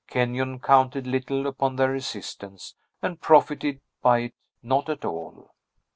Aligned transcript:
Kenyon 0.07 0.59
counted 0.59 1.05
little 1.05 1.45
upon 1.45 1.75
their 1.75 1.93
assistance, 1.93 2.73
and 3.03 3.21
profited 3.21 3.81
by 4.01 4.17
it 4.21 4.33
not 4.63 4.89
at 4.89 5.05
all. 5.05 5.51